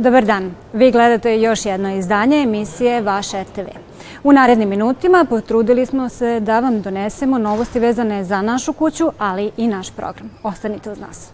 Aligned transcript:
Dobar 0.00 0.24
dan. 0.24 0.54
Vi 0.72 0.90
gledate 0.90 1.40
još 1.40 1.66
jedno 1.66 1.96
izdanje 1.96 2.42
emisije 2.42 3.00
Vaš 3.00 3.32
RTV. 3.32 3.68
U 4.24 4.32
narednim 4.32 4.68
minutima 4.68 5.24
potrudili 5.28 5.86
smo 5.86 6.08
se 6.08 6.40
da 6.40 6.60
vam 6.60 6.82
donesemo 6.82 7.38
novosti 7.38 7.80
vezane 7.80 8.24
za 8.24 8.42
našu 8.42 8.72
kuću, 8.72 9.10
ali 9.18 9.50
i 9.56 9.68
naš 9.68 9.90
program. 9.90 10.30
Ostanite 10.42 10.90
uz 10.90 11.00
nas. 11.00 11.30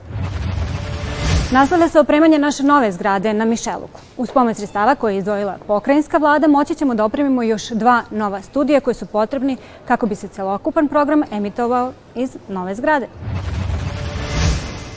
Nastavlja 1.52 1.88
se 1.88 2.01
opremanje 2.01 2.38
naše 2.38 2.62
nove 2.62 2.93
zgrade 2.93 3.34
na 3.34 3.45
Mišeluku. 3.45 4.01
Uz 4.16 4.30
pomoć 4.30 4.57
sredstava 4.57 4.95
koje 4.95 5.15
je 5.15 5.19
izdvojila 5.19 5.59
pokrajinska 5.66 6.19
vlada 6.19 6.48
moći 6.48 6.74
ćemo 6.74 6.95
da 6.95 7.05
opremimo 7.05 7.43
još 7.43 7.69
dva 7.69 8.02
nova 8.10 8.43
studija 8.43 8.80
koji 8.80 8.95
su 8.95 9.07
potrebni 9.07 9.57
kako 9.88 10.07
bi 10.07 10.15
se 10.15 10.29
celokupan 10.29 10.88
program 10.88 11.23
emitovao 11.33 11.93
iz 12.15 12.37
nove 12.48 12.74
zgrade. 12.74 13.07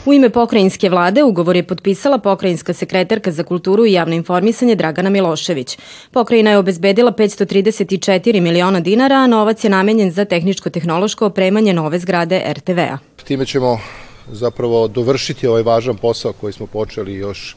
U 0.09 0.13
ime 0.13 0.29
pokrajinske 0.29 0.89
vlade 0.89 1.23
ugovor 1.23 1.55
je 1.55 1.67
potpisala 1.67 2.17
pokrajinska 2.17 2.73
sekretarka 2.73 3.31
za 3.31 3.43
kulturu 3.43 3.85
i 3.85 3.91
javno 3.93 4.15
informisanje 4.15 4.75
Dragana 4.75 5.09
Milošević. 5.09 5.77
Pokrajina 6.11 6.51
je 6.51 6.57
obezbedila 6.57 7.11
534 7.11 8.41
miliona 8.41 8.79
dinara, 8.79 9.15
a 9.15 9.27
novac 9.27 9.63
je 9.63 9.69
namenjen 9.69 10.11
za 10.11 10.25
tehničko-tehnološko 10.25 11.25
opremanje 11.25 11.73
nove 11.73 11.99
zgrade 11.99 12.41
RTV-a. 12.57 12.97
Time 13.23 13.45
ćemo 13.45 13.79
zapravo 14.31 14.87
dovršiti 14.87 15.47
ovaj 15.47 15.63
važan 15.63 15.97
posao 15.97 16.33
koji 16.33 16.53
smo 16.53 16.67
počeli 16.67 17.15
još 17.15 17.55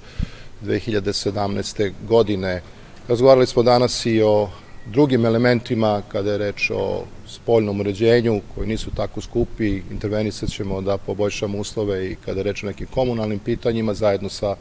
2017. 0.65 1.93
godine. 2.09 2.63
Razgovarali 3.09 3.47
smo 3.47 3.63
danas 3.63 4.07
i 4.07 4.23
o 4.23 4.49
drugim 4.87 5.27
elementima 5.27 6.03
kada 6.09 6.33
je 6.33 6.39
reč 6.39 6.71
o 6.75 7.05
spoljnom 7.27 7.81
uređenju 7.81 8.41
koji 8.55 8.69
nisu 8.69 8.91
tako 8.91 9.21
skupi, 9.21 9.83
intervenisat 9.91 10.51
ćemo 10.51 10.81
da 10.81 10.97
poboljšamo 10.97 11.59
uslove 11.59 12.11
i 12.11 12.17
kada 12.25 12.41
je 12.41 12.45
reč 12.45 12.63
o 12.63 12.67
nekim 12.67 12.87
komunalnim 12.87 13.39
pitanjima 13.39 13.95
zajedno 13.95 14.29
sa 14.29 14.57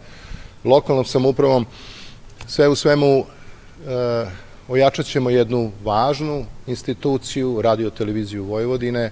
lokalnom 0.64 1.06
samoupravom. 1.06 1.66
Sve 2.48 2.68
u 2.68 2.76
svemu 2.76 3.18
e, 3.18 3.26
ojačat 4.68 5.06
ćemo 5.06 5.30
jednu 5.30 5.72
važnu 5.84 6.46
instituciju, 6.68 7.62
radio 7.62 7.90
televiziju 7.90 8.44
Vojvodine. 8.44 9.12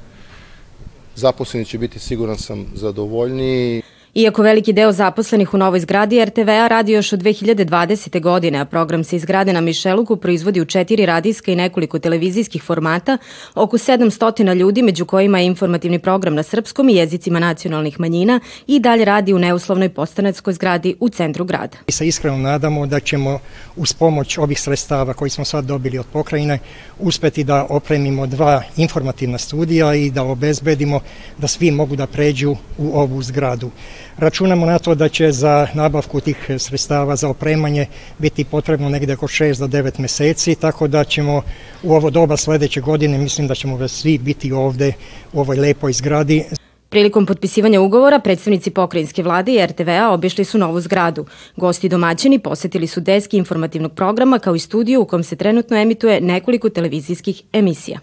Zaposleni 1.15 1.65
će 1.65 1.77
biti, 1.77 1.99
siguran 1.99 2.37
sam, 2.37 2.65
zadovoljniji. 2.75 3.81
Iako 4.15 4.41
veliki 4.41 4.73
deo 4.73 4.91
zaposlenih 4.91 5.53
u 5.53 5.57
novoj 5.57 5.79
zgradi 5.79 6.25
RTV-a 6.25 6.67
radi 6.67 6.91
još 6.91 7.13
od 7.13 7.19
2020. 7.19 8.21
godine, 8.21 8.59
a 8.59 8.65
program 8.65 9.03
se 9.03 9.15
iz 9.15 9.21
zgrade 9.21 9.53
na 9.53 9.61
Mišeluku 9.61 10.15
proizvodi 10.15 10.61
u 10.61 10.65
četiri 10.65 11.05
radijska 11.05 11.51
i 11.51 11.55
nekoliko 11.55 11.99
televizijskih 11.99 12.63
formata, 12.63 13.17
oko 13.55 13.77
700 13.77 14.53
ljudi, 14.53 14.81
među 14.81 15.05
kojima 15.05 15.39
je 15.39 15.45
informativni 15.45 15.99
program 15.99 16.35
na 16.35 16.43
srpskom 16.43 16.89
i 16.89 16.95
jezicima 16.95 17.39
nacionalnih 17.39 17.99
manjina 17.99 18.39
i 18.67 18.79
dalje 18.79 19.05
radi 19.05 19.33
u 19.33 19.39
neuslovnoj 19.39 19.89
postanetskoj 19.89 20.53
zgradi 20.53 20.95
u 20.99 21.09
centru 21.09 21.45
grada. 21.45 21.77
Mi 21.87 21.93
se 21.93 22.07
iskreno 22.07 22.37
nadamo 22.37 22.85
da 22.87 22.99
ćemo 22.99 23.39
uz 23.75 23.93
pomoć 23.93 24.37
ovih 24.37 24.61
sredstava 24.61 25.13
koji 25.13 25.29
smo 25.29 25.45
sad 25.45 25.65
dobili 25.65 25.99
od 25.99 26.05
pokrajine 26.13 26.59
uspeti 26.99 27.43
da 27.43 27.65
opremimo 27.69 28.27
dva 28.27 28.63
informativna 28.77 29.37
studija 29.37 29.95
i 29.95 30.11
da 30.11 30.23
obezbedimo 30.23 30.99
da 31.37 31.47
svi 31.47 31.71
mogu 31.71 31.95
da 31.95 32.07
pređu 32.07 32.55
u 32.77 32.99
ovu 32.99 33.21
zgradu. 33.21 33.71
Računamo 34.19 34.65
na 34.65 34.79
to 34.79 34.95
da 34.95 35.09
će 35.09 35.31
za 35.31 35.67
nabavku 35.73 36.19
tih 36.19 36.51
sredstava 36.57 37.15
za 37.15 37.29
opremanje 37.29 37.85
biti 38.17 38.43
potrebno 38.43 38.89
negde 38.89 39.13
oko 39.13 39.27
6 39.27 39.59
do 39.59 39.67
9 39.67 39.99
meseci, 39.99 40.55
tako 40.55 40.87
da 40.87 41.03
ćemo 41.03 41.41
u 41.83 41.93
ovo 41.93 42.09
doba 42.09 42.37
sledeće 42.37 42.81
godine, 42.81 43.17
mislim 43.17 43.47
da 43.47 43.55
ćemo 43.55 43.87
svi 43.87 44.17
biti 44.17 44.51
ovde 44.51 44.93
u 45.33 45.39
ovoj 45.39 45.57
lepoj 45.57 45.93
zgradi. 45.93 46.43
Prilikom 46.89 47.25
potpisivanja 47.25 47.81
ugovora, 47.81 48.19
predstavnici 48.19 48.71
pokrajinske 48.71 49.23
vlade 49.23 49.53
i 49.53 49.65
RTV-a 49.65 50.09
obišli 50.11 50.45
su 50.45 50.57
novu 50.57 50.81
zgradu. 50.81 51.25
Gosti 51.55 51.89
domaćini 51.89 52.39
posetili 52.39 52.87
su 52.87 53.01
deski 53.01 53.37
informativnog 53.37 53.93
programa 53.93 54.39
kao 54.39 54.55
i 54.55 54.59
studiju 54.59 55.01
u 55.01 55.05
kom 55.05 55.23
se 55.23 55.35
trenutno 55.35 55.77
emituje 55.77 56.21
nekoliko 56.21 56.69
televizijskih 56.69 57.43
emisija. 57.53 57.99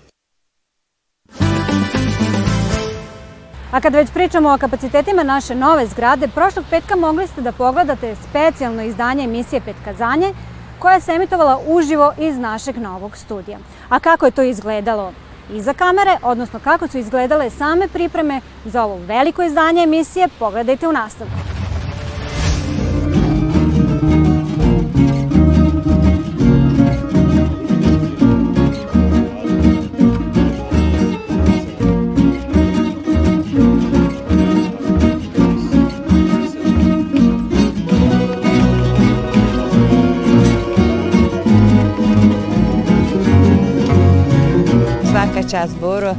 A 3.73 3.81
kad 3.81 3.95
već 3.95 4.11
pričamo 4.11 4.55
o 4.55 4.59
kapacitetima 4.59 5.23
naše 5.23 5.55
nove 5.55 5.87
zgrade, 5.87 6.29
prošlog 6.29 6.65
petka 6.71 6.97
mogli 6.97 7.27
ste 7.27 7.41
da 7.41 7.53
pogledate 7.53 8.15
specijalno 8.29 8.83
izdanje 8.83 9.25
emisije 9.25 9.61
Petkazanje, 9.61 10.35
koja 10.79 11.01
se 11.01 11.13
emitovala 11.13 11.61
uživo 11.67 12.13
iz 12.19 12.39
našeg 12.39 12.79
novog 12.79 13.17
studija. 13.17 13.59
A 13.89 13.99
kako 13.99 14.27
je 14.27 14.31
to 14.31 14.43
izgledalo 14.43 15.13
iza 15.53 15.75
kamere, 15.75 16.19
odnosno 16.23 16.61
kako 16.65 16.89
su 16.89 16.99
izgledale 16.99 17.51
same 17.51 17.89
pripreme 17.89 18.41
za 18.65 18.85
ovo 18.85 18.97
veliko 18.97 19.43
izdanje 19.43 19.83
emisije, 19.83 20.29
pogledajte 20.39 20.89
u 20.89 20.93
nastavku. 20.93 21.66
Čas, 45.57 45.71
Boro. 45.81 46.15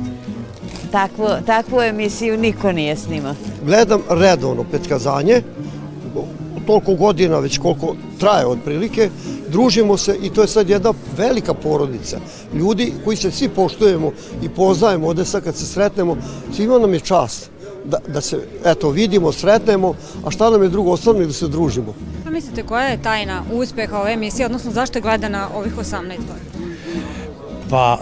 Takvu, 0.91 1.27
takvu 1.45 1.81
emisiju 1.81 2.37
niko 2.37 2.71
nije 2.71 2.95
snimao. 2.95 3.35
Gledam 3.65 4.01
redovno 4.09 4.63
petkazanje, 4.71 5.41
toliko 6.67 6.93
godina 6.93 7.39
već 7.39 7.57
koliko 7.57 7.95
traje 8.19 8.45
otprilike, 8.45 9.09
družimo 9.49 9.97
se 9.97 10.15
i 10.21 10.29
to 10.29 10.41
je 10.41 10.47
sad 10.47 10.69
jedna 10.69 10.93
velika 11.17 11.53
porodica. 11.53 12.19
Ljudi 12.53 12.93
koji 13.03 13.17
se 13.17 13.31
svi 13.31 13.49
poštujemo 13.49 14.11
i 14.43 14.49
poznajemo 14.49 15.07
ovde 15.07 15.25
sad 15.25 15.43
kad 15.43 15.55
se 15.55 15.65
sretnemo, 15.65 16.17
svima 16.55 16.79
nam 16.79 16.93
je 16.93 16.99
čast 16.99 17.49
da, 17.85 17.97
da 18.07 18.21
se 18.21 18.39
eto, 18.65 18.89
vidimo, 18.89 19.31
sretnemo, 19.31 19.93
a 20.25 20.31
šta 20.31 20.49
nam 20.49 20.63
je 20.63 20.69
drugo 20.69 20.91
ostalo 20.91 21.19
da 21.19 21.33
se 21.33 21.47
družimo. 21.47 21.93
A 22.27 22.29
mislite 22.29 22.63
koja 22.63 22.85
je 22.85 23.01
tajna 23.01 23.43
uspeha 23.53 23.99
ove 23.99 24.13
emisije, 24.13 24.45
odnosno 24.45 24.71
zašto 24.71 24.97
je 24.97 25.01
gledana 25.01 25.47
ovih 25.55 25.77
18 25.77 26.01
godina? 26.07 26.56
Pa 27.69 27.99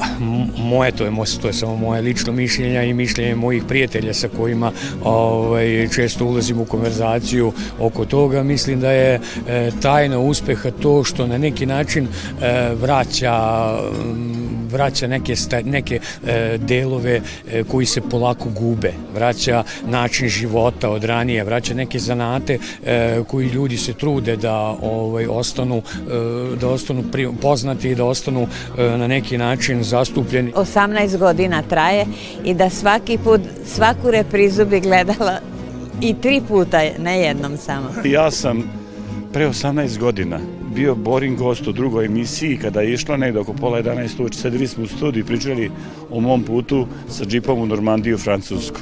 moje 0.58 0.92
to 0.92 1.06
je, 1.06 1.12
to 1.42 1.48
je 1.48 1.54
samo 1.54 1.76
moje 1.76 2.02
lično 2.02 2.34
mišljenje 2.34 2.90
i 2.90 2.94
mišljenje 2.94 3.36
mojih 3.36 3.64
prijatelja 3.68 4.14
sa 4.14 4.28
kojima 4.38 4.72
ovaj, 5.04 5.88
često 5.96 6.26
ulazim 6.26 6.60
u 6.60 6.66
konverzaciju 6.66 7.54
oko 7.80 8.06
toga. 8.06 8.44
Mislim 8.44 8.80
da 8.80 8.92
je 8.92 9.20
e, 9.48 9.72
tajna 9.82 10.20
uspeha 10.20 10.72
to 10.72 11.04
što 11.04 11.28
na 11.28 11.38
neki 11.38 11.66
način 11.66 12.08
e, 12.08 12.70
vraća 12.82 13.68
vraća 14.76 15.08
neke, 15.08 15.36
sta, 15.36 15.62
neke 15.62 16.00
e, 16.28 16.58
delove 16.58 17.22
e, 17.52 17.64
koji 17.64 17.86
se 17.86 18.02
polako 18.02 18.50
gube, 18.50 18.94
vraća 19.14 19.64
način 19.88 20.28
života 20.28 20.90
od 20.90 21.04
ranije, 21.04 21.44
vraća 21.44 21.74
neke 21.74 22.00
zanate 22.00 22.58
e, 22.86 23.24
koji 23.28 23.48
ljudi 23.48 23.78
se 23.78 23.94
trude 23.94 24.36
da 24.36 24.56
ovaj 24.82 25.26
ostanu 25.30 25.78
e, 25.78 26.56
da 26.60 26.68
ostanu 26.68 27.04
pri, 27.12 27.30
poznati 27.42 27.90
i 27.90 27.96
da 27.96 28.06
ostanu 28.06 28.48
e, 28.78 28.98
na 28.98 29.08
neki 29.08 29.38
način 29.38 29.84
zastupljeni. 29.84 30.52
18 30.52 31.18
godina 31.18 31.62
traje 31.62 32.06
i 32.44 32.54
da 32.54 32.70
svaki 32.70 33.18
put 33.18 33.42
svaku 33.66 34.12
reprizu 34.12 34.66
bi 34.66 34.80
gledala 34.80 35.40
i 36.02 36.16
tri 36.22 36.42
puta, 36.48 36.82
ne 37.00 37.20
jednom 37.20 37.58
samo. 37.58 37.90
Ja 38.06 38.32
sam 38.32 38.64
pre 39.34 39.48
18 39.48 39.98
godina 39.98 40.55
bio 40.76 40.96
boring 40.96 41.38
gost 41.38 41.68
u 41.68 41.72
drugoj 41.72 42.06
emisiji 42.06 42.58
kada 42.58 42.82
je 42.82 42.94
išla 42.94 43.18
negde 43.18 43.40
oko 43.40 43.54
pola 43.54 43.82
11 43.82 44.20
uveče. 44.20 44.40
Sedeli 44.40 44.68
smo 44.68 44.84
u 44.84 44.88
studiju 44.88 45.24
i 45.24 45.28
pričali 45.28 45.72
o 46.10 46.20
mom 46.20 46.44
putu 46.44 46.88
sa 47.10 47.26
džipom 47.26 47.60
u 47.60 47.66
Normandiju, 47.66 48.18
Francusku. 48.18 48.80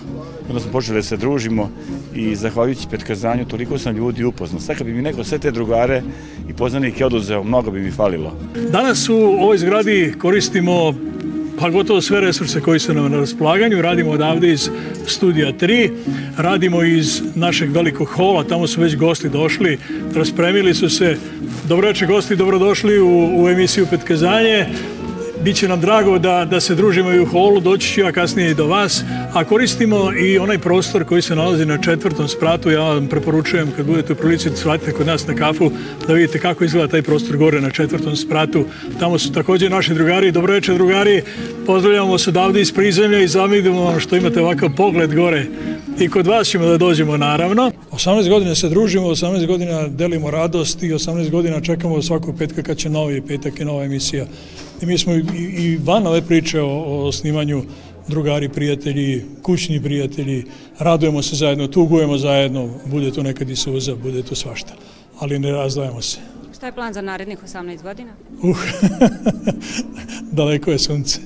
Onda 0.49 0.59
smo 0.59 0.71
počeli 0.71 0.97
da 0.97 1.03
se 1.03 1.17
družimo 1.17 1.69
i 2.15 2.35
zahvaljujući 2.35 2.87
petkazanju 2.91 3.45
toliko 3.45 3.77
sam 3.77 3.95
ljudi 3.97 4.23
upoznao. 4.23 4.61
Sad 4.61 4.77
kad 4.77 4.87
bi 4.87 4.93
mi 4.93 5.01
neko 5.01 5.23
sve 5.23 5.39
te 5.39 5.51
drugare 5.51 6.01
i 6.49 6.53
poznanike 6.53 7.05
oduzeo, 7.05 7.43
mnogo 7.43 7.71
bi 7.71 7.81
mi 7.81 7.91
falilo. 7.91 8.33
Danas 8.71 9.09
u 9.09 9.15
ovoj 9.15 9.57
zgradi 9.57 10.13
koristimo 10.21 10.93
pa 11.59 11.69
gotovo 11.69 12.01
sve 12.01 12.21
resurse 12.21 12.61
koji 12.61 12.79
su 12.79 12.93
nam 12.93 13.11
na 13.11 13.17
raspolaganju. 13.17 13.81
Radimo 13.81 14.11
odavde 14.11 14.53
iz 14.53 14.69
studija 15.07 15.53
3, 15.53 15.89
radimo 16.37 16.83
iz 16.83 17.21
našeg 17.35 17.71
velikog 17.71 18.07
hola, 18.07 18.43
tamo 18.43 18.67
su 18.67 18.81
već 18.81 18.95
gosti 18.95 19.29
došli, 19.29 19.77
raspremili 20.15 20.73
su 20.73 20.89
se. 20.89 21.17
Dobroveče 21.67 22.05
gosti, 22.05 22.35
dobrodošli 22.35 22.99
u, 22.99 23.43
u 23.43 23.49
emisiju 23.49 23.87
Petkazanje. 23.89 24.65
Biće 25.43 25.67
nam 25.67 25.81
drago 25.81 26.19
da, 26.19 26.45
da 26.45 26.59
se 26.59 26.75
družimo 26.75 27.11
i 27.11 27.19
u 27.19 27.25
holu, 27.25 27.59
doći 27.59 27.93
ću 27.93 28.01
ja 28.01 28.11
kasnije 28.11 28.51
i 28.51 28.53
do 28.53 28.67
vas, 28.67 29.03
a 29.33 29.43
koristimo 29.43 30.11
i 30.13 30.37
onaj 30.37 30.57
prostor 30.57 31.05
koji 31.05 31.21
se 31.21 31.35
nalazi 31.35 31.65
na 31.65 31.77
četvrtom 31.77 32.27
spratu. 32.27 32.69
Ja 32.69 32.79
vam 32.79 33.07
preporučujem 33.07 33.71
kad 33.75 33.85
budete 33.85 34.13
u 34.13 34.15
prilici 34.15 34.49
da 34.49 34.55
svratite 34.55 34.91
kod 34.91 35.07
nas 35.07 35.27
na 35.27 35.35
kafu 35.35 35.71
da 36.07 36.13
vidite 36.13 36.39
kako 36.39 36.63
izgleda 36.63 36.87
taj 36.87 37.01
prostor 37.01 37.37
gore 37.37 37.61
na 37.61 37.71
četvrtom 37.71 38.15
spratu. 38.15 38.65
Tamo 38.99 39.19
su 39.19 39.31
takođe 39.31 39.69
naši 39.69 39.93
drugari. 39.93 40.31
Dobroveče 40.31 40.73
drugari, 40.73 41.21
pozdravljamo 41.65 42.17
se 42.17 42.29
odavde 42.29 42.61
iz 42.61 42.71
prizemlja 42.71 43.19
i 43.19 43.27
zamidimo 43.27 43.81
vam 43.81 43.99
što 43.99 44.15
imate 44.15 44.41
ovakav 44.41 44.69
pogled 44.77 45.15
gore 45.15 45.45
I 45.99 46.09
kod 46.09 46.27
vas 46.27 46.47
ćemo 46.47 46.65
da 46.65 46.77
dođemo 46.77 47.17
naravno. 47.17 47.71
18 47.91 48.29
godina 48.29 48.55
se 48.55 48.69
družimo, 48.69 49.07
18 49.07 49.47
godina 49.47 49.87
delimo 49.87 50.31
radost 50.31 50.83
i 50.83 50.93
18 50.93 51.29
godina 51.29 51.61
čekamo 51.61 52.01
svakog 52.01 52.37
petka 52.37 52.63
kad 52.63 52.77
će 52.77 52.89
novi 52.89 53.21
petak 53.21 53.59
i 53.59 53.65
nova 53.65 53.83
emisija. 53.83 54.25
I 54.83 54.85
mi 54.85 54.97
smo 54.97 55.13
i, 55.13 55.23
i 55.37 55.79
van 55.83 56.07
ove 56.07 56.21
priče 56.21 56.61
o, 56.61 57.05
o 57.05 57.11
snimanju 57.11 57.63
drugari, 58.07 58.49
prijatelji, 58.49 59.25
kućni 59.41 59.83
prijatelji, 59.83 60.45
radujemo 60.79 61.21
se 61.21 61.35
zajedno, 61.35 61.67
tugujemo 61.67 62.17
zajedno, 62.17 62.69
bude 62.85 63.11
to 63.11 63.23
nekad 63.23 63.49
i 63.49 63.55
suza, 63.55 63.95
bude 63.95 64.23
to 64.23 64.35
svašta, 64.35 64.73
ali 65.19 65.39
ne 65.39 65.51
razdvajamo 65.51 66.01
se. 66.01 66.17
Šta 66.55 66.65
je 66.65 66.71
plan 66.71 66.93
za 66.93 67.01
narednih 67.01 67.37
18 67.43 67.83
godina? 67.83 68.11
Uh, 68.41 68.57
daleko 70.39 70.71
je 70.71 70.79
sunce. 70.79 71.19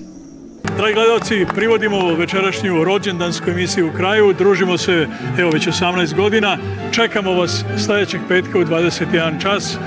Dragi 0.78 0.94
gledalci, 0.94 1.46
privodimo 1.56 2.16
večerašnju 2.16 2.84
rođendansku 2.84 3.50
emisiju 3.50 3.88
u 3.88 3.98
kraju, 3.98 4.34
družimo 4.34 4.78
se 4.78 5.08
evo 5.38 5.50
već 5.50 5.68
18 5.68 6.16
godina, 6.16 6.58
čekamo 6.92 7.32
vas 7.32 7.64
sledećeg 7.86 8.22
petka 8.28 8.60
u 8.60 8.64
21 8.64 9.42
čas. 9.42 9.78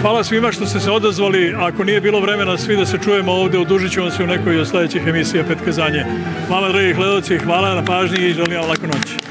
Hvala 0.00 0.24
svima 0.24 0.52
što 0.52 0.66
ste 0.66 0.80
se 0.80 0.90
odazvali. 0.90 1.54
Ako 1.58 1.84
nije 1.84 2.00
bilo 2.00 2.20
vremena 2.20 2.58
svi 2.58 2.76
da 2.76 2.86
se 2.86 2.98
čujemo 2.98 3.32
ovde, 3.32 3.58
odužit 3.58 3.96
vam 3.96 4.10
se 4.10 4.24
u 4.24 4.26
nekoj 4.26 4.60
od 4.60 4.68
sledećih 4.68 5.06
emisija 5.06 5.44
Petka 5.48 5.72
Zanje. 5.72 6.04
Vama, 6.50 6.68
dragi 6.68 6.94
gledalci, 6.94 7.38
hvala 7.38 7.74
na 7.74 7.84
pažnji 7.84 8.18
i 8.18 8.32
želim 8.32 8.58
vam 8.58 8.68
laku 8.68 8.86
noć. 8.86 9.28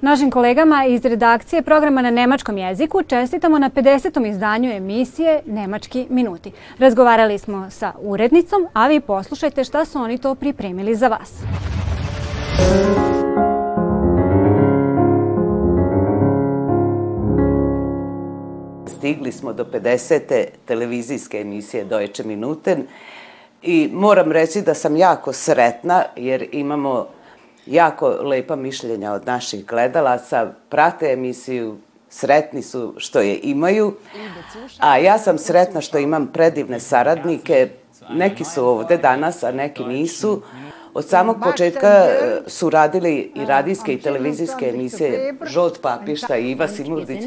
Našim 0.00 0.30
kolegama 0.30 0.84
iz 0.84 1.04
redakcije 1.04 1.62
programa 1.62 2.02
na 2.02 2.10
nemačkom 2.10 2.58
jeziku 2.58 3.02
čestitamo 3.02 3.58
na 3.58 3.70
50. 3.70 4.30
izdanju 4.30 4.72
emisije 4.72 5.40
Nemački 5.46 6.06
minuti. 6.10 6.52
Razgovarali 6.78 7.38
smo 7.38 7.70
sa 7.70 7.92
urednicom, 8.00 8.66
a 8.72 8.88
vi 8.88 9.00
poslušajte 9.00 9.64
šta 9.64 9.84
su 9.84 9.98
oni 9.98 10.18
to 10.18 10.34
pripremili 10.34 10.94
za 10.94 11.08
vas. 11.08 11.32
Stigli 19.02 19.32
smo 19.32 19.52
do 19.52 19.64
50. 19.64 20.44
televizijske 20.64 21.40
emisije 21.40 21.84
Deutsche 21.84 22.24
Minuten 22.24 22.86
i 23.62 23.88
moram 23.92 24.32
reći 24.32 24.62
da 24.62 24.74
sam 24.74 24.96
jako 24.96 25.32
sretna 25.32 26.04
jer 26.16 26.48
imamo 26.52 27.08
jako 27.66 28.08
lepa 28.08 28.56
mišljenja 28.56 29.12
od 29.12 29.26
naših 29.26 29.66
gledalaca, 29.66 30.52
prate 30.68 31.06
emisiju, 31.12 31.76
sretni 32.08 32.62
su 32.62 32.94
što 32.96 33.20
je 33.20 33.40
imaju, 33.42 33.94
a 34.78 34.98
ja 34.98 35.18
sam 35.18 35.38
sretna 35.38 35.80
što 35.80 35.98
imam 35.98 36.26
predivne 36.32 36.80
saradnike, 36.80 37.68
neki 38.10 38.44
su 38.44 38.64
ovde 38.64 38.96
danas, 38.96 39.42
a 39.42 39.52
neki 39.52 39.84
nisu. 39.84 40.42
Od 40.94 41.08
samog 41.08 41.36
početka 41.42 41.88
e, 41.88 42.40
su 42.46 42.70
radili 42.70 43.32
i 43.34 43.44
radijske 43.44 43.94
i 43.94 44.00
televizijske 44.00 44.68
emisije 44.68 45.34
Žolt 45.46 45.80
Papišta 45.82 46.36
i 46.36 46.50
Iva 46.50 46.68
Simurdić, 46.68 47.24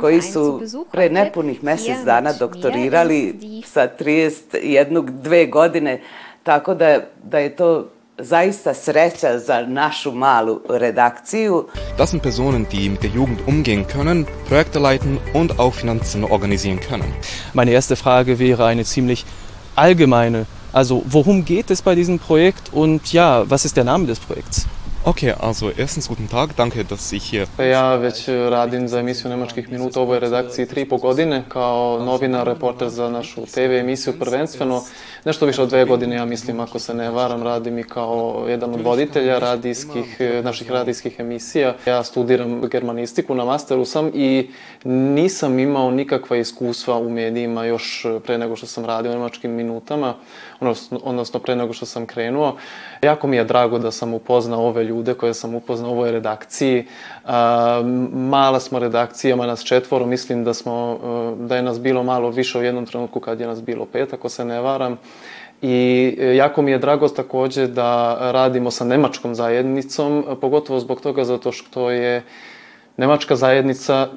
koji 0.00 0.22
su 0.22 0.62
pre 0.92 1.10
nepunih 1.10 1.64
mesec 1.64 1.96
dana 2.04 2.32
doktorirali 2.32 3.38
sa 3.66 3.88
31 3.98 5.10
dve 5.10 5.46
godine, 5.46 6.00
tako 6.42 6.74
da, 6.74 7.00
da 7.22 7.38
je 7.38 7.56
to 7.56 7.88
zaista 8.18 8.74
sreća 8.74 9.38
za 9.38 9.66
našu 9.66 10.12
malu 10.12 10.60
redakciju. 10.68 11.66
Das 11.98 12.10
sind 12.10 12.22
Personen, 12.22 12.66
die 12.70 12.90
mit 12.90 13.02
der 13.02 13.10
Jugend 13.14 13.38
umgehen 13.46 13.84
können, 13.84 14.24
Projekte 14.48 14.78
leiten 14.78 15.18
und 15.34 15.50
auch 15.58 15.74
Finanzen 15.74 16.24
organisieren 16.24 16.78
können. 16.90 17.12
Meine 17.54 17.70
erste 17.72 17.96
Frage 17.96 18.38
wäre 18.38 18.66
eine 18.66 18.84
ziemlich 18.84 19.24
allgemeine. 19.74 20.44
Also, 20.72 21.02
worum 21.06 21.44
geht 21.44 21.70
es 21.70 21.82
bei 21.82 21.94
diesem 21.94 22.18
Projekt 22.18 22.72
und 22.72 23.12
ja, 23.12 23.44
was 23.48 23.64
ist 23.64 23.76
der 23.76 23.84
Name 23.84 24.06
des 24.06 24.18
Projekts? 24.18 24.66
Okay, 25.04 25.34
also 25.40 25.72
erstens 25.76 26.06
guten 26.08 26.28
Tag, 26.28 26.50
danke 26.56 26.84
dass 26.84 27.12
ich 27.12 27.24
hier... 27.24 27.46
Ja 27.58 27.96
već 27.96 28.28
radim 28.28 28.88
za 28.88 28.98
emisiju 28.98 29.30
Nemačkih 29.30 29.72
minuta 29.72 30.00
u 30.00 30.02
ovoj 30.02 30.20
redakciji 30.20 30.66
tri 30.66 30.82
i 30.82 30.88
po 30.88 30.96
godine 30.96 31.42
kao 31.48 31.98
novinar, 32.04 32.46
reporter 32.46 32.88
za 32.88 33.10
našu 33.10 33.46
TV 33.46 33.72
emisiju 33.72 34.14
prvenstveno. 34.18 34.82
Nešto 35.24 35.46
više 35.46 35.62
od 35.62 35.68
dve 35.68 35.84
godine, 35.84 36.16
ja 36.16 36.24
mislim, 36.24 36.60
ako 36.60 36.78
se 36.78 36.94
ne 36.94 37.10
varam, 37.10 37.42
radim 37.42 37.78
i 37.78 37.84
kao 37.84 38.44
jedan 38.48 38.74
od 38.74 38.80
voditelja 38.80 39.38
radijskih, 39.38 40.20
naših 40.42 40.70
radijskih 40.70 41.16
emisija. 41.18 41.74
Ja 41.86 42.04
studiram 42.04 42.60
germanistiku, 42.60 43.34
na 43.34 43.44
masteru 43.44 43.84
sam 43.84 44.10
i 44.14 44.50
nisam 44.84 45.58
imao 45.58 45.90
nikakva 45.90 46.36
iskustva 46.36 46.98
u 46.98 47.10
medijima 47.10 47.64
još 47.64 48.06
pre 48.24 48.38
nego 48.38 48.56
što 48.56 48.66
sam 48.66 48.84
radio 48.84 49.10
u 49.10 49.14
Nemačkim 49.14 49.50
minutama, 49.50 50.14
odnosno 51.04 51.40
pre 51.40 51.56
nego 51.56 51.72
što 51.72 51.86
sam 51.86 52.06
krenuo. 52.06 52.56
Jako 53.02 53.26
mi 53.26 53.36
je 53.36 53.44
drago 53.44 53.78
da 53.78 53.90
sam 53.90 54.14
upoznao 54.14 54.66
ove 54.66 54.84
ljude 54.84 54.91
koje 55.18 55.34
sam 55.34 55.54
upoznao 55.54 55.90
u 55.90 55.94
ovoj 55.94 56.12
redakciji. 56.12 56.84
Mala 58.12 58.60
smo 58.60 58.78
redakcija, 58.78 59.34
ima 59.34 59.46
nas 59.46 59.64
četvoro, 59.64 60.06
mislim 60.06 60.44
da, 60.44 60.54
smo, 60.54 60.98
da 61.38 61.56
je 61.56 61.62
nas 61.62 61.80
bilo 61.80 62.02
malo 62.02 62.30
više 62.30 62.58
u 62.58 62.62
jednom 62.62 62.86
trenutku 62.86 63.20
kad 63.20 63.40
je 63.40 63.46
nas 63.46 63.62
bilo 63.62 63.86
pet, 63.86 64.12
ako 64.12 64.28
se 64.28 64.44
ne 64.44 64.60
varam. 64.60 64.98
I 65.62 66.16
jako 66.36 66.62
mi 66.62 66.70
je 66.70 66.78
drago 66.78 67.08
takođe 67.08 67.66
da 67.66 68.18
radimo 68.32 68.70
sa 68.70 68.84
nemačkom 68.84 69.34
zajednicom, 69.34 70.24
pogotovo 70.40 70.80
zbog 70.80 71.00
toga 71.00 71.24
zato 71.24 71.52
što 71.52 71.90
je 71.90 72.22
nemačka 72.96 73.36
zajednica 73.36 74.08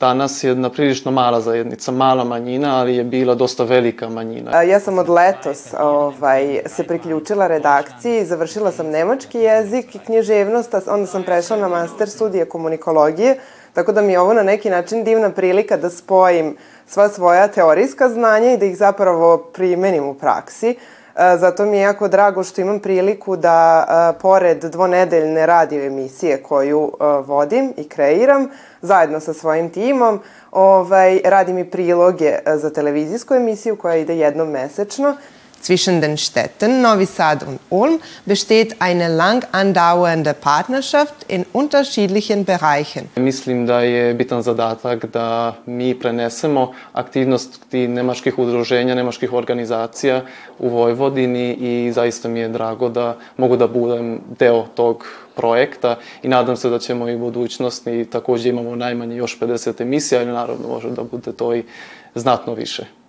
danas 0.00 0.44
jedna 0.44 0.70
prilično 0.70 1.10
mala 1.10 1.40
zajednica, 1.40 1.92
mala 1.92 2.24
manjina, 2.24 2.80
ali 2.80 2.96
je 2.96 3.04
bila 3.04 3.34
dosta 3.34 3.64
velika 3.64 4.08
manjina. 4.08 4.62
Ja 4.62 4.80
sam 4.80 4.98
od 4.98 5.08
letos 5.08 5.74
ovaj, 5.80 6.60
se 6.66 6.84
priključila 6.84 7.46
redakciji, 7.46 8.24
završila 8.24 8.72
sam 8.72 8.86
nemački 8.86 9.38
jezik 9.38 9.94
i 9.94 9.98
književnost, 9.98 10.74
onda 10.86 11.06
sam 11.06 11.22
prešla 11.22 11.56
na 11.56 11.68
master 11.68 12.08
studije 12.08 12.44
komunikologije, 12.44 13.36
tako 13.72 13.92
da 13.92 14.02
mi 14.02 14.12
je 14.12 14.20
ovo 14.20 14.34
na 14.34 14.42
neki 14.42 14.70
način 14.70 15.04
divna 15.04 15.30
prilika 15.30 15.76
da 15.76 15.90
spojim 15.90 16.56
sva 16.86 17.08
svoja 17.08 17.48
teorijska 17.48 18.08
znanja 18.08 18.52
i 18.52 18.56
da 18.56 18.66
ih 18.66 18.76
zapravo 18.76 19.38
primenim 19.38 20.04
u 20.04 20.14
praksi. 20.14 20.76
Zato 21.16 21.64
mi 21.66 21.76
je 21.76 21.82
jako 21.82 22.08
drago 22.08 22.44
što 22.44 22.60
imam 22.60 22.80
priliku 22.80 23.36
da, 23.36 24.14
pored 24.20 24.64
dvonedeljne 24.64 25.46
radio 25.46 25.84
emisije 25.84 26.42
koju 26.42 26.92
vodim 27.26 27.72
i 27.76 27.88
kreiram, 27.88 28.48
zajedno 28.82 29.20
sa 29.20 29.32
svojim 29.32 29.70
timom, 29.70 30.20
ovaj, 30.50 31.20
radim 31.24 31.58
i 31.58 31.70
priloge 31.70 32.38
za 32.46 32.70
televizijsku 32.70 33.34
emisiju 33.34 33.76
koja 33.76 33.96
ide 33.96 34.16
jednom 34.16 34.48
mesečno 34.48 35.16
Zwischen 35.62 36.00
den 36.00 36.16
Städten 36.16 36.80
Novi 36.80 37.06
Sad 37.06 37.42
und 37.42 37.60
Ulm 37.68 38.00
besteht 38.24 38.80
eine 38.80 39.08
lang 39.08 39.46
andauernde 39.52 40.32
Partnerschaft 40.32 41.14
in 41.28 41.44
unterschiedlichen 41.52 42.44
Bereichen. 42.44 43.08
Mislim 43.16 43.66
da 43.66 43.80
je 43.80 44.14
bitan 44.14 44.42
zadatak 44.42 45.04
da 45.04 45.56
mi 45.66 45.98
prenesemo 45.98 46.72
aktivnosti 46.92 47.88
nemačkih 47.88 48.38
udruženja, 48.38 48.94
nemačkih 48.94 49.32
organizacija 49.32 50.22
u 50.58 50.68
Vojvodini 50.68 51.52
i 51.52 51.92
zaista 51.92 52.28
mi 52.28 52.40
je 52.40 52.48
drago 52.48 52.88
da 52.88 53.16
mogu 53.36 53.56
da 53.56 53.68
budem 53.68 54.20
deo 54.38 54.66
tog 54.74 55.04
projekta 55.36 55.96
i 56.22 56.28
nadam 56.28 56.56
se 56.56 56.70
da 56.70 56.78
ćemo 56.78 57.08
i 57.08 57.14
u 57.14 57.18
budućnosti 57.18 58.04
takođe 58.04 58.48
imamo 58.48 58.76
najmanje 58.76 59.16
još 59.16 59.38
50 59.40 59.82
emisija, 59.82 60.20
ali 60.20 60.32
naravno 60.32 60.68
može 60.68 60.90
da 60.90 61.02
bude 61.02 61.32
to 61.32 61.54
i 61.54 61.64
znatno 62.14 62.54
više. 62.54 62.99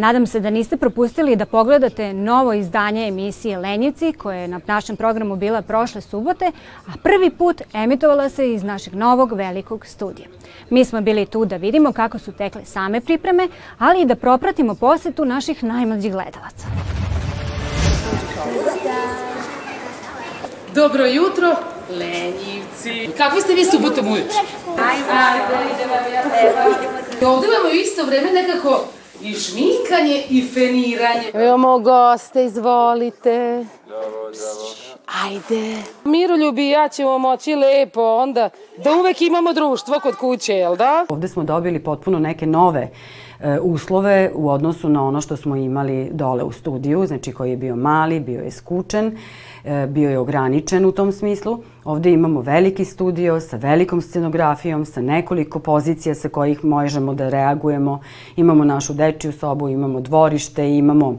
Nadam 0.00 0.26
se 0.26 0.40
da 0.40 0.50
niste 0.50 0.76
propustili 0.76 1.36
da 1.36 1.46
pogledate 1.46 2.12
novo 2.14 2.52
izdanje 2.52 3.08
emisije 3.08 3.58
Lenjivci, 3.58 4.12
koja 4.12 4.36
je 4.36 4.48
na 4.48 4.60
našem 4.66 4.96
programu 4.96 5.36
bila 5.36 5.62
prošle 5.62 6.00
subote, 6.00 6.52
a 6.86 6.92
prvi 7.02 7.30
put 7.30 7.62
emitovala 7.72 8.28
se 8.28 8.52
iz 8.52 8.62
našeg 8.62 8.94
novog 8.94 9.32
velikog 9.32 9.86
studija. 9.86 10.28
Mi 10.70 10.84
smo 10.84 11.00
bili 11.00 11.26
tu 11.26 11.44
da 11.44 11.56
vidimo 11.56 11.92
kako 11.92 12.18
su 12.18 12.32
tekle 12.32 12.64
same 12.64 13.00
pripreme, 13.00 13.48
ali 13.78 14.02
i 14.02 14.06
da 14.06 14.14
propratimo 14.14 14.74
posetu 14.74 15.24
naših 15.24 15.64
najmlađih 15.64 16.12
gledalaca. 16.12 16.66
Dobro 20.74 21.06
jutro, 21.06 21.56
Lenjivci. 21.90 23.10
Kako 23.16 23.40
ste 23.40 23.54
vi 23.54 23.64
subotom 23.64 24.06
ujuče? 24.06 24.40
Ajde, 24.90 25.04
ajde, 25.12 25.74
idemo. 25.74 25.94
Ovde 27.34 27.46
vam 27.46 27.72
u 27.72 27.74
isto 27.74 28.04
vreme 28.04 28.32
nekako 28.32 28.84
i 29.22 29.34
šminkanje 29.34 30.22
i 30.30 30.48
feniranje. 30.54 31.30
Imamo 31.34 31.78
goste, 31.78 32.44
izvolite. 32.44 33.64
Ajde. 35.24 35.76
Miroljubi 36.04 36.66
i 36.66 36.70
ja 36.70 36.88
ćemo 36.88 37.18
moći 37.18 37.54
lepo 37.54 38.00
onda 38.00 38.50
da 38.84 38.96
uvek 38.96 39.22
imamo 39.22 39.52
društvo 39.52 40.00
kod 40.02 40.16
kuće, 40.16 40.54
jel 40.54 40.76
da? 40.76 41.06
Ovde 41.08 41.28
smo 41.28 41.44
dobili 41.44 41.84
potpuno 41.84 42.18
neke 42.18 42.46
nove 42.46 42.80
e, 42.80 42.90
uslove 43.62 44.30
u 44.34 44.48
odnosu 44.50 44.88
na 44.88 45.04
ono 45.04 45.20
što 45.20 45.36
smo 45.36 45.56
imali 45.56 46.10
dole 46.12 46.44
u 46.44 46.52
studiju, 46.52 47.06
znači 47.06 47.32
koji 47.32 47.50
je 47.50 47.56
bio 47.56 47.76
mali, 47.76 48.20
bio 48.20 48.40
je 48.40 48.50
skučen, 48.50 49.16
e, 49.64 49.86
bio 49.86 50.10
je 50.10 50.18
ograničen 50.18 50.84
u 50.84 50.92
tom 50.92 51.12
smislu. 51.12 51.58
Ovde 51.84 52.12
imamo 52.12 52.40
veliki 52.40 52.84
studio 52.84 53.40
sa 53.40 53.56
velikom 53.56 54.00
scenografijom, 54.00 54.84
sa 54.84 55.00
nekoliko 55.00 55.58
pozicija 55.58 56.14
sa 56.14 56.28
kojih 56.28 56.64
možemo 56.64 57.14
da 57.14 57.28
reagujemo. 57.28 58.00
Imamo 58.36 58.64
našu 58.64 58.94
dečiju 58.94 59.32
sobu, 59.32 59.68
imamo 59.68 60.00
dvorište, 60.00 60.76
imamo 60.76 61.16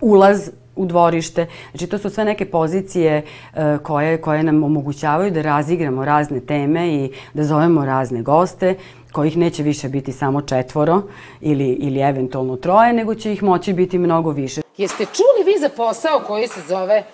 ulaz 0.00 0.50
u 0.76 0.86
dvorište. 0.86 1.46
Znači, 1.70 1.86
to 1.86 1.98
su 1.98 2.10
sve 2.10 2.24
neke 2.24 2.44
pozicije 2.44 3.22
e, 3.54 3.78
koje, 3.82 4.20
koje 4.20 4.42
nam 4.42 4.62
omogućavaju 4.62 5.30
da 5.30 5.42
razigramo 5.42 6.04
razne 6.04 6.40
teme 6.40 6.94
i 6.94 7.12
da 7.34 7.44
zovemo 7.44 7.84
razne 7.84 8.22
goste 8.22 8.74
kojih 9.12 9.36
neće 9.36 9.62
više 9.62 9.88
biti 9.88 10.12
samo 10.12 10.42
četvoro 10.42 11.02
ili, 11.40 11.68
ili 11.68 12.00
eventualno 12.00 12.56
troje, 12.56 12.92
nego 12.92 13.14
će 13.14 13.32
ih 13.32 13.42
moći 13.42 13.72
biti 13.72 13.98
mnogo 13.98 14.30
više. 14.30 14.60
Jeste 14.76 15.04
čuli 15.04 15.52
vi 15.52 15.60
za 15.60 15.68
posao 15.68 16.20
koji 16.26 16.48
se 16.48 16.60
zove 16.68 17.04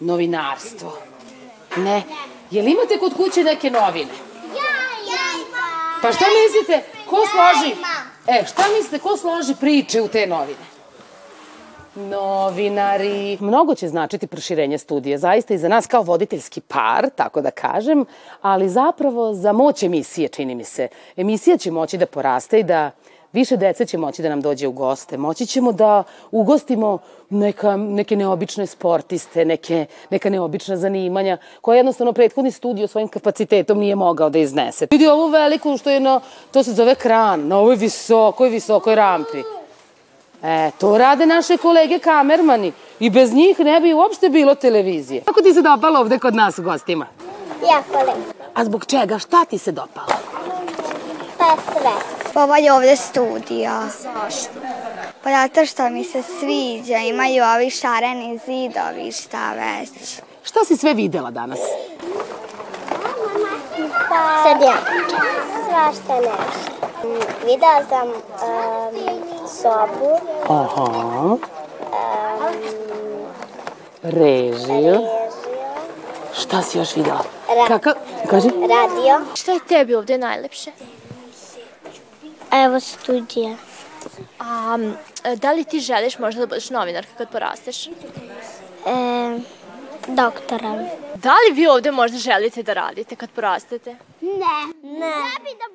novinarstvo? 0.00 0.92
Ne. 1.76 2.02
Jel 2.50 2.68
imate 2.68 2.98
kod 2.98 3.14
kuće 3.14 3.44
neke 3.44 3.70
novine? 3.70 4.12
Ja, 4.54 4.76
ja 5.12 5.26
imam. 5.46 6.00
Pa 6.02 6.12
šta 6.12 6.24
mislite, 6.44 6.82
ko 7.06 7.16
složi? 7.16 7.74
E, 8.26 8.44
šta 8.46 8.62
mislite, 8.76 8.98
ko 8.98 9.16
složi 9.16 9.54
priče 9.60 10.02
u 10.02 10.08
te 10.08 10.26
novine? 10.26 10.75
Novinari. 11.96 13.38
Mnogo 13.40 13.74
će 13.74 13.88
značiti 13.88 14.26
proširenje 14.26 14.78
studije, 14.78 15.18
zaista 15.18 15.54
i 15.54 15.58
za 15.58 15.68
nas 15.68 15.86
kao 15.86 16.02
voditeljski 16.02 16.60
par, 16.60 17.10
tako 17.16 17.40
da 17.40 17.50
kažem, 17.50 18.04
ali 18.42 18.68
zapravo 18.68 19.34
za 19.34 19.52
moć 19.52 19.82
emisije, 19.82 20.28
čini 20.28 20.54
mi 20.54 20.64
se. 20.64 20.88
Emisija 21.16 21.56
će 21.56 21.70
moći 21.70 21.98
da 21.98 22.06
poraste 22.06 22.60
i 22.60 22.62
da 22.62 22.90
više 23.32 23.56
dece 23.56 23.86
će 23.86 23.98
moći 23.98 24.22
da 24.22 24.28
nam 24.28 24.40
dođe 24.40 24.68
u 24.68 24.72
goste. 24.72 25.16
Moći 25.16 25.46
ćemo 25.46 25.72
da 25.72 26.02
ugostimo 26.30 26.98
neka, 27.30 27.76
neke 27.76 28.16
neobične 28.16 28.66
sportiste, 28.66 29.44
neke, 29.44 29.86
neka 30.10 30.30
neobična 30.30 30.76
zanimanja, 30.76 31.38
koje 31.60 31.76
jednostavno 31.76 32.12
prethodni 32.12 32.50
studio 32.50 32.86
svojim 32.86 33.08
kapacitetom 33.08 33.78
nije 33.78 33.94
mogao 33.94 34.30
da 34.30 34.38
iznese. 34.38 34.86
Vidi 34.90 35.06
ovu 35.06 35.26
veliku 35.26 35.76
što 35.78 35.90
je 35.90 36.00
na, 36.00 36.20
to 36.52 36.62
se 36.62 36.72
zove 36.72 36.94
kran, 36.94 37.48
na 37.48 37.58
ovoj 37.58 37.76
visokoj, 37.76 38.48
visokoj 38.48 38.94
rampi. 38.94 39.42
E, 40.46 40.70
to 40.78 40.98
rade 40.98 41.26
naše 41.26 41.56
kolege 41.56 41.98
kamermani. 41.98 42.72
I 43.00 43.10
bez 43.10 43.32
njih 43.32 43.58
ne 43.58 43.80
bi 43.80 43.94
uopšte 43.94 44.28
bilo 44.28 44.54
televizije. 44.54 45.22
Kako 45.24 45.42
ti 45.42 45.54
se 45.54 45.62
dopalo 45.62 46.00
ovde 46.00 46.18
kod 46.18 46.34
nas 46.34 46.58
u 46.58 46.62
gostima? 46.62 47.06
Jako 47.72 47.98
lepo. 47.98 48.44
A 48.54 48.64
zbog 48.64 48.86
čega? 48.86 49.18
Šta 49.18 49.44
ti 49.44 49.58
se 49.58 49.72
dopalo? 49.72 50.06
Pa 51.38 51.56
sve. 51.72 52.16
Ovaj 52.42 52.70
ovde 52.70 52.96
studija. 52.96 53.82
Zašto? 54.02 54.52
Pa 55.22 55.30
zato 55.30 55.66
što 55.66 55.90
mi 55.90 56.04
se 56.04 56.22
sviđa, 56.22 56.98
imaju 56.98 57.44
ovi 57.54 57.70
šareni 57.70 58.40
zidovi, 58.46 59.12
šta 59.12 59.52
već. 59.52 60.20
Šta 60.44 60.64
si 60.64 60.76
sve 60.76 60.94
videla 60.94 61.30
danas? 61.30 61.58
Pa... 64.08 64.42
Sad 64.42 64.62
ja. 64.62 64.76
Svašta 65.68 66.14
nešto. 66.14 66.76
Videla 67.46 67.82
sam 67.88 68.08
um, 68.08 69.15
sobu. 69.62 70.10
Aha. 70.48 70.84
Um, 70.84 71.38
Režiju. 74.02 75.00
Šta 76.34 76.62
si 76.62 76.78
još 76.78 76.96
videla? 76.96 77.24
Ra 77.48 77.66
Kakav? 77.68 77.92
Kaži. 78.30 78.48
Radio. 78.48 79.20
Šta 79.34 79.52
je 79.52 79.58
tebi 79.68 79.94
ovde 79.94 80.18
najlepše? 80.18 80.70
Evo 82.52 82.80
studija. 82.80 83.54
A, 84.38 84.78
da 85.36 85.52
li 85.52 85.64
ti 85.64 85.80
želiš 85.80 86.18
možda 86.18 86.40
da 86.40 86.46
budeš 86.46 86.70
novinarka 86.70 87.10
kad 87.18 87.28
porasteš? 87.28 87.86
E, 87.86 87.90
doktora. 90.06 90.84
Da 91.14 91.32
li 91.32 91.54
vi 91.54 91.66
ovde 91.66 91.90
možda 91.90 92.18
želite 92.18 92.62
da 92.62 92.72
radite 92.72 93.16
kad 93.16 93.30
porastete? 93.30 93.96
Ne. 94.26 94.90
Ne. 94.98 95.06
Ja 95.06 95.38
bi 95.44 95.50
da, 95.60 95.66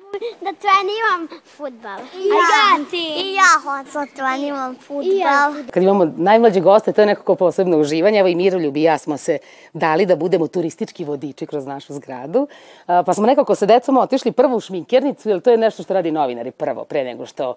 da 0.44 0.52
treniram 0.58 1.40
futbal. 1.56 1.98
I 1.98 2.28
ja. 2.28 2.84
ti. 2.90 3.14
I 3.24 3.34
ja 3.34 3.52
hoću 3.62 3.98
da 3.98 4.06
treniram 4.16 4.76
futbal. 4.86 5.16
Ja. 5.16 5.52
Kad 5.70 5.82
imamo 5.82 6.12
najmlađe 6.16 6.60
goste, 6.60 6.92
to 6.92 7.00
je 7.00 7.06
nekako 7.06 7.34
posebno 7.34 7.78
uživanje. 7.78 8.18
Evo 8.18 8.28
i 8.28 8.34
Miroljub 8.34 8.76
i 8.76 8.82
ja 8.82 8.98
smo 8.98 9.16
se 9.16 9.38
dali 9.72 10.06
da 10.06 10.16
budemo 10.16 10.46
turistički 10.46 11.04
vodiči 11.04 11.46
kroz 11.46 11.66
našu 11.66 11.94
zgradu. 11.94 12.46
Pa 12.86 13.14
smo 13.14 13.26
nekako 13.26 13.54
sa 13.54 13.66
decom 13.66 13.96
otišli 13.96 14.32
prvo 14.32 14.56
u 14.56 14.60
šminkernicu, 14.60 15.28
jer 15.28 15.40
to 15.40 15.50
je 15.50 15.56
nešto 15.56 15.82
što 15.82 15.94
radi 15.94 16.10
novinari 16.10 16.50
prvo, 16.50 16.84
pre 16.84 17.04
nego 17.04 17.26
što 17.26 17.54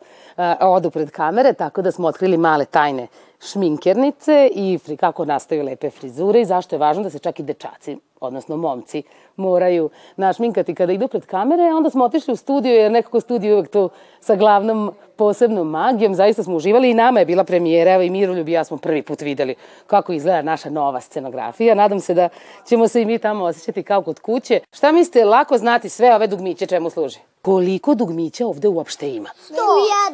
odu 0.59 0.89
pred 0.89 1.11
kamere, 1.11 1.53
tako 1.53 1.81
da 1.81 1.91
smo 1.91 2.07
otkrili 2.07 2.37
male 2.37 2.65
tajne 2.65 3.07
šminkernice 3.39 4.49
i 4.55 4.79
kako 4.99 5.25
nastaju 5.25 5.63
lepe 5.63 5.89
frizure 5.89 6.41
i 6.41 6.45
zašto 6.45 6.75
je 6.75 6.79
važno 6.79 7.03
da 7.03 7.09
se 7.09 7.19
čak 7.19 7.39
i 7.39 7.43
dečaci, 7.43 7.97
odnosno 8.19 8.57
momci, 8.57 9.03
moraju 9.35 9.89
našminkati 10.15 10.75
kada 10.75 10.93
idu 10.93 11.07
pred 11.07 11.25
kamere. 11.25 11.63
Onda 11.63 11.89
smo 11.89 12.03
otišli 12.03 12.33
u 12.33 12.35
studio, 12.35 12.73
jer 12.73 12.91
nekako 12.91 13.19
studio 13.19 13.55
uvek 13.55 13.69
to 13.69 13.89
sa 14.19 14.35
glavnom 14.35 14.91
posebnom 15.15 15.69
magijom. 15.69 16.15
Zaista 16.15 16.43
smo 16.43 16.55
uživali 16.55 16.89
i 16.89 16.93
nama 16.93 17.19
je 17.19 17.25
bila 17.25 17.43
premijera. 17.43 17.91
Evo 17.91 18.03
i 18.03 18.09
Miroljub 18.09 18.49
i 18.49 18.51
ja 18.51 18.63
smo 18.63 18.77
prvi 18.77 19.01
put 19.01 19.21
videli 19.21 19.55
kako 19.87 20.13
izgleda 20.13 20.41
naša 20.41 20.69
nova 20.69 21.01
scenografija. 21.01 21.75
Nadam 21.75 21.99
se 21.99 22.13
da 22.13 22.29
ćemo 22.67 22.87
se 22.87 23.01
i 23.01 23.05
mi 23.05 23.19
tamo 23.19 23.45
osjećati 23.45 23.83
kao 23.83 24.01
kod 24.01 24.19
kuće. 24.19 24.59
Šta 24.71 24.91
mislite, 24.91 25.25
lako 25.25 25.57
znati 25.57 25.89
sve 25.89 26.15
ove 26.15 26.27
dugmiće 26.27 26.65
čemu 26.65 26.89
služi? 26.89 27.19
Koliko 27.41 27.95
dugmića 27.95 28.47
ovde 28.47 28.67
uopšte 28.67 29.15
ima? 29.15 29.29
Sto. 29.37 29.55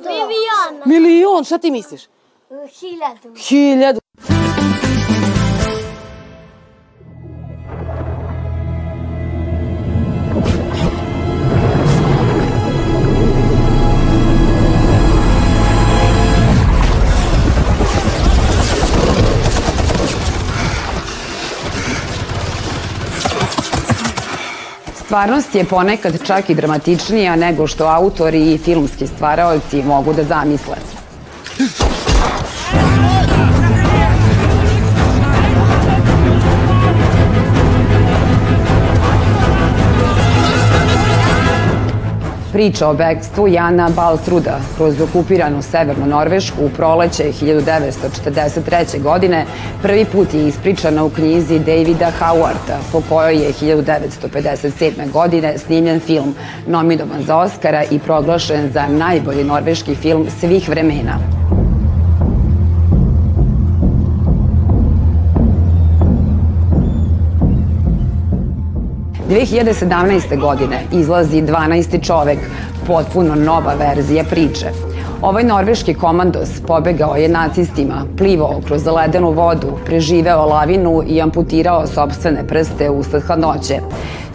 Milion. 0.06 0.82
Milion, 0.86 1.44
šta 1.44 1.58
ti 1.58 1.72
misliš? 1.72 2.02
Hiljadu. 2.80 3.36
Hiljadu. 3.48 4.01
Stvarnost 25.12 25.56
je 25.56 25.64
ponekad 25.66 26.24
čak 26.24 26.50
i 26.50 26.56
dramatičnija 26.56 27.36
nego 27.36 27.68
što 27.68 27.86
autori 27.86 28.54
i 28.54 28.58
filmski 28.58 29.08
stvaraoci 29.08 29.84
mogu 29.84 30.14
da 30.14 30.24
zamisle. 30.24 31.01
Priča 42.52 42.88
o 42.88 42.94
bekstvu 42.94 43.48
Jana 43.48 43.90
Balsruda 43.96 44.60
kroz 44.78 45.02
okupiranu 45.02 45.62
severnu 45.62 46.06
Norvešku 46.06 46.66
u 46.66 46.70
proleće 46.70 47.24
1943. 47.24 49.02
godine 49.02 49.46
prvi 49.82 50.06
put 50.06 50.34
je 50.34 50.48
ispričana 50.48 51.04
u 51.04 51.10
knjizi 51.10 51.60
Davida 51.60 52.12
Howarda, 52.20 52.78
po 52.92 53.02
kojoj 53.10 53.36
je 53.36 53.54
1957. 53.54 55.12
godine 55.12 55.58
snimljen 55.58 56.00
film 56.00 56.36
nominovan 56.68 57.24
za 57.24 57.38
Oscara 57.38 57.84
i 57.92 58.00
proglašen 58.00 58.72
za 58.72 58.88
najbolji 58.88 59.44
norveški 59.44 59.96
film 59.96 60.28
svih 60.40 60.70
vremena. 60.70 61.41
2017. 69.32 70.40
godine 70.40 70.84
izlazi 70.94 71.42
12. 71.42 72.06
čovek, 72.06 72.40
potpuno 72.88 73.36
nova 73.36 73.74
verzija 73.74 74.24
priče. 74.24 74.66
Ovaj 75.22 75.44
norveški 75.44 75.94
komandos 75.94 76.50
pobegao 76.68 77.16
je 77.16 77.30
nacistima, 77.30 78.06
plivao 78.18 78.62
kroz 78.68 78.86
ledenu 78.86 79.32
vodu, 79.32 79.68
preživeo 79.86 80.46
lavinu 80.46 81.04
i 81.08 81.22
amputirao 81.22 81.88
sobstvene 81.88 82.48
prste 82.48 82.90
usled 82.90 83.24
hladnoće. 83.24 83.80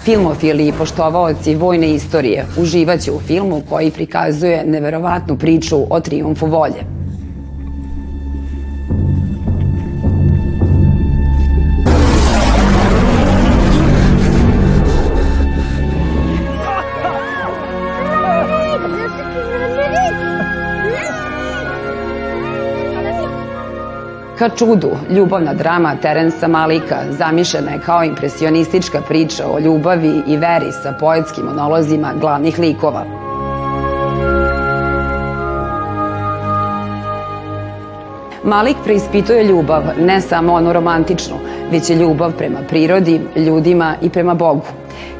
Filmofili 0.00 0.68
i 0.68 0.72
poštovaoci 0.72 1.54
vojne 1.54 1.90
istorije 1.90 2.46
uživaće 2.58 3.12
u 3.12 3.20
filmu 3.20 3.62
koji 3.68 3.90
prikazuje 3.90 4.64
neverovatnu 4.66 5.38
priču 5.38 5.76
o 5.90 6.00
triumfu 6.00 6.46
volje. 6.46 6.95
Ka 24.38 24.48
čudu, 24.48 24.90
ljubavna 25.10 25.54
drama 25.54 25.96
Terensa 26.02 26.48
Malika 26.48 26.96
zamišljena 27.10 27.70
je 27.70 27.80
kao 27.80 28.04
impresionistička 28.04 29.00
priča 29.08 29.46
o 29.50 29.58
ljubavi 29.58 30.22
i 30.26 30.36
veri 30.36 30.72
sa 30.72 30.92
poetskim 30.92 31.44
monolozima 31.44 32.12
glavnih 32.20 32.58
likova. 32.58 33.25
Malik 38.46 38.76
preispituje 38.84 39.44
ljubav, 39.44 39.82
ne 39.98 40.20
samo 40.20 40.52
onu 40.52 40.72
romantičnu, 40.72 41.36
već 41.70 41.90
je 41.90 41.96
ljubav 41.96 42.32
prema 42.32 42.58
prirodi, 42.68 43.20
ljudima 43.36 43.94
i 44.02 44.10
prema 44.10 44.34
Bogu. 44.34 44.66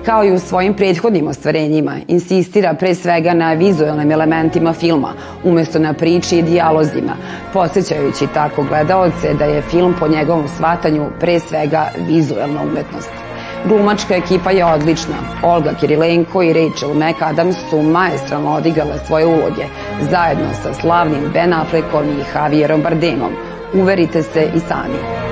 Kao 0.05 0.25
i 0.25 0.33
u 0.33 0.39
svojim 0.39 0.75
prethodnim 0.75 1.29
ostvarenjima, 1.29 1.97
insistira 2.09 2.75
pre 2.75 2.95
svega 2.95 3.35
na 3.35 3.53
vizualnim 3.53 4.13
elementima 4.13 4.73
filma, 4.73 5.13
umesto 5.45 5.79
na 5.79 5.93
priči 5.93 6.39
i 6.39 6.43
dijalozima, 6.43 7.17
podsjećajući 7.53 8.27
tako 8.35 8.63
gledaoce 8.63 9.35
da 9.39 9.45
je 9.45 9.63
film 9.63 9.95
po 10.01 10.09
njegovom 10.09 10.49
shvatanju 10.49 11.07
pre 11.21 11.41
svega 11.41 11.87
vizualna 12.09 12.63
umetnost. 12.63 13.26
Glumačka 13.69 14.15
ekipa 14.15 14.51
je 14.51 14.65
odlična. 14.65 15.15
Olga 15.43 15.71
Kirilenko 15.81 16.43
i 16.43 16.53
Rachel 16.53 16.95
McAdams 16.95 17.57
su 17.71 17.83
maestralno 17.83 18.55
odigrale 18.55 18.99
svoje 19.07 19.27
uloge, 19.27 19.67
zajedno 20.11 20.55
sa 20.63 20.75
slavnim 20.75 21.31
Ben 21.33 21.53
Affleckom 21.53 22.05
i 22.11 22.25
Javierom 22.35 22.83
Bardemom. 22.83 23.33
Uverite 23.75 24.23
se 24.23 24.51
i 24.55 24.61
sami. 24.61 25.26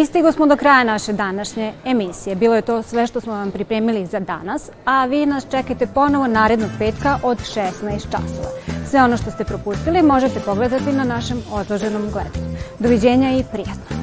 Istigo 0.00 0.32
smo 0.32 0.46
do 0.46 0.56
kraja 0.56 0.84
naše 0.84 1.12
današnje 1.12 1.72
emisije. 1.84 2.36
Bilo 2.36 2.54
je 2.54 2.62
to 2.62 2.82
sve 2.82 3.06
što 3.06 3.20
smo 3.20 3.32
vam 3.32 3.50
pripremili 3.50 4.06
za 4.06 4.20
danas, 4.20 4.70
a 4.84 5.06
vi 5.06 5.26
nas 5.26 5.46
čekajte 5.50 5.86
ponovo 5.86 6.26
narednog 6.26 6.70
petka 6.78 7.18
od 7.22 7.38
16 7.38 8.10
časova. 8.10 8.48
Sve 8.90 9.02
ono 9.02 9.16
što 9.16 9.30
ste 9.30 9.44
propustili 9.44 10.02
možete 10.02 10.40
pogledati 10.40 10.92
na 10.92 11.04
našem 11.04 11.42
odloženom 11.52 12.02
gledanju. 12.02 12.56
Doviđenja 12.78 13.32
i 13.32 13.44
prijatno! 13.52 13.99